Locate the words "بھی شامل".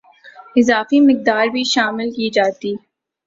1.47-2.09